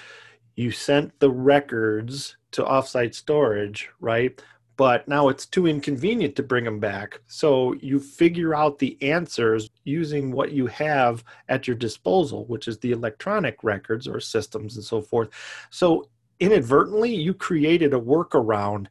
You 0.55 0.71
sent 0.71 1.19
the 1.19 1.29
records 1.29 2.37
to 2.51 2.63
offsite 2.63 3.13
storage, 3.13 3.89
right? 3.99 4.41
But 4.81 5.07
now 5.07 5.29
it's 5.29 5.45
too 5.45 5.67
inconvenient 5.67 6.35
to 6.35 6.41
bring 6.41 6.63
them 6.63 6.79
back. 6.79 7.21
So 7.27 7.73
you 7.73 7.99
figure 7.99 8.55
out 8.55 8.79
the 8.79 8.97
answers 9.03 9.69
using 9.83 10.31
what 10.31 10.53
you 10.53 10.65
have 10.65 11.23
at 11.49 11.67
your 11.67 11.75
disposal, 11.75 12.45
which 12.45 12.67
is 12.67 12.79
the 12.79 12.91
electronic 12.91 13.63
records 13.63 14.07
or 14.07 14.19
systems 14.19 14.77
and 14.77 14.83
so 14.83 14.99
forth. 14.99 15.29
So 15.69 16.09
inadvertently, 16.39 17.13
you 17.13 17.35
created 17.35 17.93
a 17.93 17.99
workaround 17.99 18.87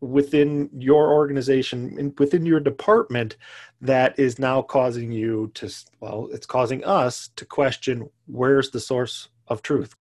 within 0.00 0.68
your 0.76 1.12
organization 1.12 2.12
within 2.18 2.44
your 2.44 2.58
department 2.58 3.36
that 3.80 4.18
is 4.18 4.40
now 4.40 4.60
causing 4.60 5.12
you 5.12 5.52
to 5.54 5.68
well 6.00 6.28
it's 6.32 6.46
causing 6.46 6.84
us 6.84 7.30
to 7.34 7.44
question 7.44 8.08
where's 8.26 8.70
the 8.70 8.78
source 8.78 9.28
of 9.48 9.60
truth 9.60 9.96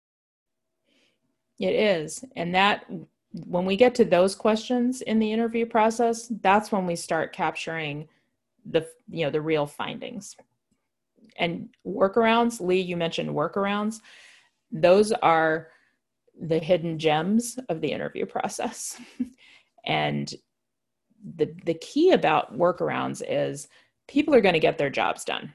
it 1.61 1.75
is 1.75 2.25
and 2.35 2.53
that 2.57 2.85
when 3.47 3.64
we 3.64 3.76
get 3.76 3.95
to 3.97 4.04
those 4.04 4.35
questions 4.35 5.02
in 5.02 5.18
the 5.18 5.33
interview 5.33 5.66
process 5.66 6.30
that's 6.42 6.73
when 6.73 6.87
we 6.87 6.97
start 6.97 7.33
capturing 7.33 8.09
the 8.71 8.87
you 9.09 9.25
know 9.25 9.30
the 9.30 9.40
real 9.40 9.66
findings. 9.66 10.37
And 11.37 11.68
workarounds 11.87 12.61
lee 12.61 12.80
you 12.80 12.97
mentioned 12.97 13.30
workarounds. 13.30 14.00
Those 14.71 15.12
are 15.12 15.68
the 16.40 16.59
hidden 16.59 16.99
gems 16.99 17.59
of 17.68 17.80
the 17.80 17.92
interview 17.92 18.26
process. 18.26 19.00
And 19.85 20.35
the 21.37 21.54
the 21.64 21.75
key 21.75 22.11
about 22.11 22.59
workarounds 22.59 23.23
is 23.26 23.68
people 24.07 24.35
are 24.35 24.40
going 24.42 24.54
to 24.54 24.61
get 24.61 24.76
their 24.76 24.90
jobs 24.90 25.25
done. 25.25 25.54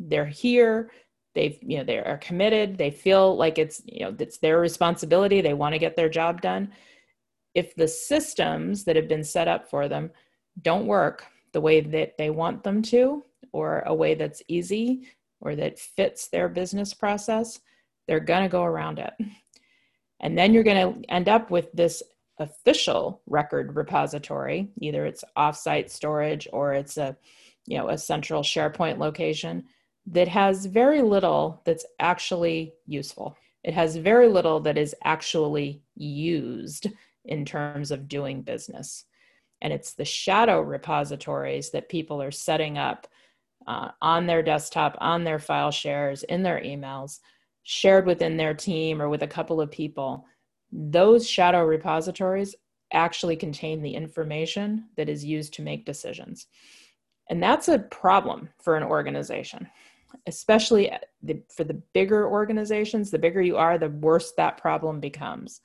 They're 0.00 0.26
here 0.26 0.90
they've 1.34 1.58
you 1.62 1.78
know 1.78 1.84
they 1.84 1.98
are 1.98 2.18
committed 2.18 2.76
they 2.76 2.90
feel 2.90 3.36
like 3.36 3.58
it's 3.58 3.82
you 3.86 4.00
know 4.00 4.14
it's 4.18 4.38
their 4.38 4.58
responsibility 4.58 5.40
they 5.40 5.54
want 5.54 5.72
to 5.72 5.78
get 5.78 5.96
their 5.96 6.08
job 6.08 6.40
done 6.40 6.70
if 7.54 7.74
the 7.74 7.88
systems 7.88 8.84
that 8.84 8.96
have 8.96 9.08
been 9.08 9.24
set 9.24 9.48
up 9.48 9.68
for 9.68 9.88
them 9.88 10.10
don't 10.62 10.86
work 10.86 11.26
the 11.52 11.60
way 11.60 11.80
that 11.80 12.16
they 12.18 12.30
want 12.30 12.62
them 12.64 12.82
to, 12.82 13.24
or 13.52 13.82
a 13.86 13.94
way 13.94 14.14
that's 14.14 14.42
easy 14.48 15.06
or 15.40 15.54
that 15.56 15.78
fits 15.78 16.28
their 16.28 16.48
business 16.48 16.94
process, 16.94 17.60
they're 18.06 18.20
going 18.20 18.42
to 18.42 18.48
go 18.48 18.64
around 18.64 18.98
it. 18.98 19.12
And 20.20 20.38
then 20.38 20.54
you're 20.54 20.62
going 20.62 21.02
to 21.02 21.10
end 21.10 21.28
up 21.28 21.50
with 21.50 21.70
this 21.72 22.02
official 22.38 23.20
record 23.26 23.76
repository, 23.76 24.68
either 24.80 25.04
it's 25.04 25.24
offsite 25.36 25.90
storage 25.90 26.48
or 26.52 26.72
it's 26.72 26.96
a 26.96 27.16
you 27.66 27.78
know 27.78 27.88
a 27.88 27.98
central 27.98 28.42
SharePoint 28.42 28.98
location 28.98 29.64
that 30.06 30.28
has 30.28 30.66
very 30.66 31.02
little 31.02 31.60
that's 31.64 31.84
actually 32.00 32.72
useful. 32.86 33.36
It 33.62 33.74
has 33.74 33.96
very 33.96 34.28
little 34.28 34.58
that 34.60 34.76
is 34.76 34.94
actually 35.04 35.82
used 35.94 36.88
in 37.24 37.44
terms 37.44 37.90
of 37.90 38.08
doing 38.08 38.42
business. 38.42 39.04
And 39.60 39.72
it's 39.72 39.94
the 39.94 40.04
shadow 40.04 40.60
repositories 40.60 41.70
that 41.70 41.88
people 41.88 42.20
are 42.20 42.32
setting 42.32 42.78
up 42.78 43.06
uh, 43.66 43.90
on 44.00 44.26
their 44.26 44.42
desktop, 44.42 44.96
on 45.00 45.22
their 45.22 45.38
file 45.38 45.70
shares, 45.70 46.24
in 46.24 46.42
their 46.42 46.60
emails, 46.60 47.20
shared 47.62 48.06
within 48.06 48.36
their 48.36 48.54
team 48.54 49.00
or 49.00 49.08
with 49.08 49.22
a 49.22 49.28
couple 49.28 49.60
of 49.60 49.70
people. 49.70 50.26
Those 50.72 51.28
shadow 51.28 51.64
repositories 51.64 52.56
actually 52.92 53.36
contain 53.36 53.82
the 53.82 53.94
information 53.94 54.86
that 54.96 55.08
is 55.08 55.24
used 55.24 55.54
to 55.54 55.62
make 55.62 55.86
decisions. 55.86 56.48
And 57.30 57.42
that's 57.42 57.68
a 57.68 57.78
problem 57.78 58.48
for 58.60 58.76
an 58.76 58.82
organization, 58.82 59.68
especially 60.26 60.90
for 61.54 61.64
the 61.64 61.80
bigger 61.94 62.28
organizations. 62.28 63.10
The 63.10 63.18
bigger 63.18 63.40
you 63.40 63.56
are, 63.56 63.78
the 63.78 63.90
worse 63.90 64.32
that 64.36 64.58
problem 64.58 64.98
becomes 64.98 65.60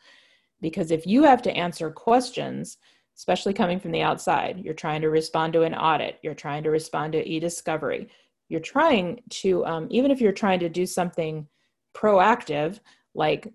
because 0.62 0.92
if 0.92 1.06
you 1.06 1.24
have 1.24 1.42
to 1.44 1.56
answer 1.56 1.90
questions, 1.90 2.78
especially 3.16 3.54
coming 3.54 3.80
from 3.80 3.92
the 3.92 4.02
outside, 4.02 4.60
you're 4.60 4.74
trying 4.74 5.02
to 5.02 5.10
respond 5.10 5.54
to 5.54 5.64
an 5.64 5.76
audit, 5.76 6.20
you're 6.24 6.34
trying 6.34 6.64
to 6.64 6.70
respond 6.70 7.14
to 7.14 7.28
e 7.28 7.40
discovery, 7.40 8.08
you're 8.50 8.60
trying 8.60 9.22
to, 9.30 9.66
um, 9.66 9.88
even 9.90 10.12
if 10.12 10.22
you're 10.22 10.32
trying 10.32 10.60
to 10.60 10.70
do 10.70 10.86
something 10.86 11.48
proactive, 11.96 12.80
like 13.16 13.48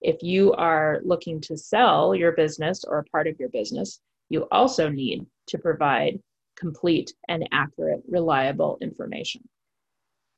if 0.00 0.22
you 0.22 0.52
are 0.54 1.00
looking 1.04 1.40
to 1.40 1.56
sell 1.56 2.14
your 2.14 2.32
business 2.32 2.84
or 2.84 2.98
a 2.98 3.04
part 3.04 3.26
of 3.26 3.38
your 3.38 3.48
business, 3.50 4.00
you 4.28 4.46
also 4.50 4.88
need 4.88 5.24
to 5.46 5.58
provide 5.58 6.18
complete 6.56 7.12
and 7.28 7.46
accurate, 7.52 8.02
reliable 8.08 8.78
information. 8.80 9.46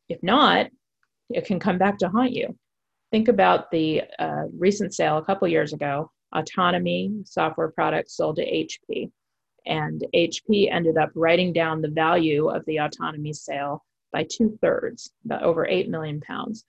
If 0.09 0.23
not, 0.23 0.69
it 1.31 1.45
can 1.45 1.61
come 1.61 1.79
back 1.79 1.99
to 1.99 2.09
haunt 2.09 2.33
you 2.33 2.57
think 3.11 3.29
about 3.29 3.71
the 3.71 4.03
uh, 4.19 4.45
recent 4.57 4.95
sale 4.95 5.19
a 5.19 5.25
couple 5.25 5.49
years 5.49 5.73
ago. 5.73 6.11
Autonomy 6.35 7.13
software 7.25 7.71
products 7.71 8.15
sold 8.15 8.37
to 8.37 8.45
hp 8.45 9.11
and 9.65 10.05
hp 10.15 10.71
ended 10.71 10.99
up 10.99 11.11
writing 11.15 11.55
down 11.55 11.81
the 11.81 11.89
value 11.89 12.49
of 12.49 12.63
the 12.67 12.77
autonomy 12.77 13.33
sale 13.33 13.83
by 14.13 14.27
two-thirds 14.31 15.11
about 15.25 15.43
over 15.43 15.67
8 15.67 15.89
million 15.89 16.21
pounds 16.21 16.67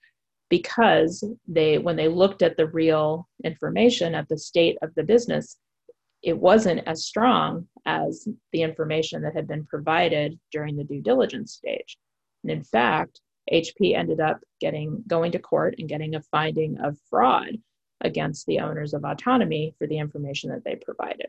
because 0.48 1.22
they 1.46 1.76
when 1.76 1.94
they 1.94 2.08
looked 2.08 2.40
at 2.40 2.56
the 2.56 2.68
real 2.68 3.28
information 3.44 4.14
at 4.14 4.26
the 4.30 4.38
state 4.38 4.78
of 4.80 4.94
the 4.94 5.02
business 5.02 5.58
it 6.22 6.36
wasn't 6.36 6.86
as 6.86 7.06
strong 7.06 7.66
as 7.86 8.28
the 8.52 8.62
information 8.62 9.22
that 9.22 9.34
had 9.34 9.48
been 9.48 9.64
provided 9.66 10.38
during 10.52 10.76
the 10.76 10.84
due 10.84 11.00
diligence 11.00 11.54
stage. 11.54 11.96
And 12.42 12.50
in 12.50 12.62
fact 12.62 13.20
HP 13.52 13.96
ended 13.96 14.20
up 14.20 14.40
getting 14.60 15.02
going 15.06 15.32
to 15.32 15.38
court 15.38 15.74
and 15.78 15.88
getting 15.88 16.14
a 16.14 16.22
finding 16.22 16.78
of 16.80 16.98
fraud 17.08 17.56
against 18.02 18.46
the 18.46 18.60
owners 18.60 18.94
of 18.94 19.04
autonomy 19.04 19.74
for 19.78 19.86
the 19.86 19.98
information 19.98 20.50
that 20.50 20.64
they 20.64 20.76
provided. 20.76 21.26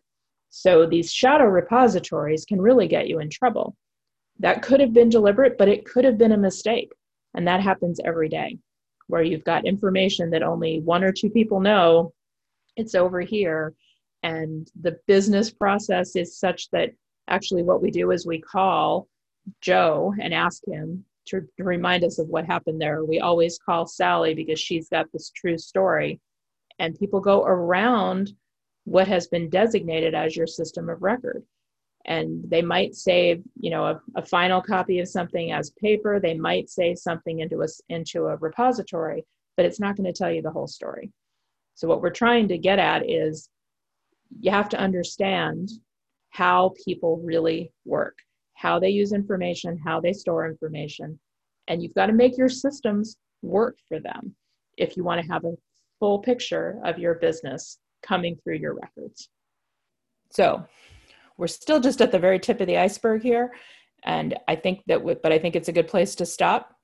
So 0.50 0.86
these 0.86 1.12
shadow 1.12 1.46
repositories 1.46 2.46
can 2.46 2.62
really 2.62 2.88
get 2.88 3.08
you 3.08 3.20
in 3.20 3.30
trouble. 3.30 3.76
That 4.40 4.62
could 4.62 4.80
have 4.80 4.94
been 4.94 5.10
deliberate, 5.10 5.58
but 5.58 5.70
it 5.70 5.86
could 5.86 6.06
have 6.06 6.18
been 6.18 6.32
a 6.32 6.38
mistake. 6.38 6.92
And 7.34 7.48
that 7.48 7.62
happens 7.62 8.00
every 8.04 8.30
day 8.30 8.58
where 9.08 9.22
you've 9.22 9.44
got 9.44 9.66
information 9.66 10.30
that 10.32 10.44
only 10.44 10.80
one 10.80 11.04
or 11.04 11.12
two 11.12 11.30
people 11.30 11.60
know 11.60 12.14
it's 12.76 12.96
over 12.96 13.22
here 13.22 13.74
and 14.24 14.70
the 14.80 14.98
business 15.08 15.50
process 15.50 16.16
is 16.16 16.38
such 16.38 16.70
that 16.72 16.92
actually, 17.28 17.64
what 17.64 17.82
we 17.82 17.92
do 17.92 18.12
is 18.12 18.26
we 18.26 18.40
call 18.40 19.08
Joe 19.62 20.14
and 20.20 20.34
ask 20.34 20.62
him 20.68 21.06
to, 21.28 21.42
to 21.58 21.64
remind 21.64 22.04
us 22.04 22.20
of 22.20 22.28
what 22.28 22.46
happened 22.46 22.82
there. 22.82 23.04
We 23.04 23.20
always 23.20 23.60
call 23.60 23.86
Sally 23.86 24.34
because 24.34 24.60
she's 24.60 24.90
got 24.90 25.12
this 25.12 25.32
true 25.32 25.58
story. 25.58 26.20
And 26.80 26.98
people 26.98 27.20
go 27.20 27.44
around 27.44 28.34
what 28.86 29.08
has 29.08 29.28
been 29.28 29.50
designated 29.50 30.16
as 30.16 30.36
your 30.36 30.48
system 30.48 30.90
of 30.90 31.02
record. 31.02 31.44
And 32.06 32.44
they 32.50 32.64
might 32.64 32.96
save, 32.96 33.44
you 33.60 33.70
know, 33.70 33.86
a, 33.86 34.02
a 34.16 34.26
final 34.26 34.62
copy 34.62 35.00
of 35.00 35.08
something 35.08 35.52
as 35.52 35.70
paper. 35.72 36.20
They 36.20 36.34
might 36.34 36.70
save 36.70 36.98
something 36.98 37.42
into 37.42 37.62
a, 37.62 37.68
into 37.90 38.26
a 38.26 38.38
repository, 38.38 39.24
but 39.56 39.66
it's 39.66 39.80
not 39.80 39.96
going 39.96 40.12
to 40.12 40.18
tell 40.18 40.32
you 40.32 40.42
the 40.42 40.50
whole 40.52 40.68
story. 40.68 41.12
So 41.76 41.88
what 41.88 42.02
we're 42.02 42.10
trying 42.10 42.48
to 42.48 42.58
get 42.58 42.80
at 42.80 43.08
is 43.08 43.50
you 44.40 44.50
have 44.50 44.70
to 44.70 44.80
understand 44.80 45.70
how 46.30 46.74
people 46.86 47.22
really 47.24 47.72
work 47.86 48.18
how 48.62 48.80
they 48.80 48.90
use 48.90 49.12
information, 49.12 49.80
how 49.84 50.00
they 50.00 50.14
store 50.14 50.46
information. 50.46 51.20
And 51.68 51.82
you've 51.82 51.96
got 51.96 52.08
to 52.08 52.14
make 52.14 52.38
your 52.38 52.50
systems 52.50 53.18
work 53.42 53.78
for 53.88 54.00
them 54.00 54.36
if 54.78 54.96
you 54.96 55.04
want 55.04 55.20
to 55.20 55.32
have 55.32 55.46
a 55.46 55.56
full 56.00 56.20
picture 56.20 56.80
of 56.84 57.00
your 57.00 57.16
business 57.16 57.80
coming 58.04 58.38
through 58.44 58.58
your 58.58 58.76
records. 58.76 59.30
So 60.30 60.64
we're 61.38 61.48
still 61.48 61.80
just 61.80 62.02
at 62.02 62.12
the 62.12 62.20
very 62.20 62.40
tip 62.40 62.62
of 62.62 62.68
the 62.68 62.78
iceberg 62.78 63.24
here. 63.24 63.52
And 64.04 64.38
I 64.48 64.56
think 64.56 64.82
that, 64.86 65.04
but 65.24 65.32
I 65.32 65.40
think 65.40 65.56
it's 65.56 65.70
a 65.70 65.74
good 65.74 65.88
place 65.88 66.14
to 66.16 66.26
stop. 66.26 66.76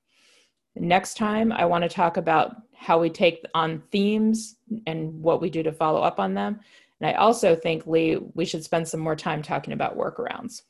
Next 0.74 1.16
time, 1.16 1.52
I 1.52 1.64
want 1.64 1.82
to 1.82 1.88
talk 1.88 2.16
about 2.16 2.56
how 2.74 2.98
we 2.98 3.08
take 3.08 3.44
on 3.54 3.82
themes 3.92 4.56
and 4.86 5.22
what 5.22 5.40
we 5.40 5.48
do 5.48 5.62
to 5.62 5.72
follow 5.72 6.02
up 6.02 6.18
on 6.18 6.34
them. 6.34 6.58
And 7.00 7.08
I 7.08 7.14
also 7.14 7.54
think, 7.54 7.86
Lee, 7.86 8.18
we 8.34 8.44
should 8.44 8.64
spend 8.64 8.86
some 8.88 9.00
more 9.00 9.16
time 9.16 9.42
talking 9.42 9.72
about 9.72 9.96
workarounds. 9.96 10.62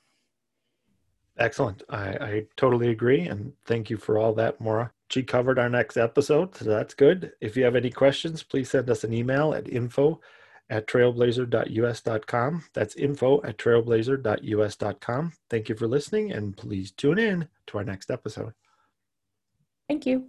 Excellent. 1.38 1.82
I, 1.88 2.08
I 2.08 2.46
totally 2.56 2.90
agree. 2.90 3.22
And 3.22 3.52
thank 3.64 3.90
you 3.90 3.96
for 3.96 4.18
all 4.18 4.34
that, 4.34 4.60
Maura. 4.60 4.92
She 5.10 5.22
covered 5.22 5.58
our 5.58 5.68
next 5.68 5.96
episode, 5.96 6.54
so 6.54 6.64
that's 6.64 6.94
good. 6.94 7.32
If 7.40 7.56
you 7.56 7.64
have 7.64 7.76
any 7.76 7.90
questions, 7.90 8.42
please 8.42 8.70
send 8.70 8.90
us 8.90 9.04
an 9.04 9.14
email 9.14 9.54
at 9.54 9.68
info 9.68 10.20
at 10.68 10.86
trailblazer.us.com. 10.86 12.64
That's 12.74 12.96
info 12.96 13.42
at 13.42 13.56
trailblazer.us.com. 13.56 15.32
Thank 15.48 15.68
you 15.68 15.76
for 15.76 15.86
listening, 15.86 16.32
and 16.32 16.56
please 16.56 16.90
tune 16.90 17.18
in 17.18 17.48
to 17.68 17.78
our 17.78 17.84
next 17.84 18.10
episode. 18.10 18.52
Thank 19.88 20.04
you. 20.04 20.28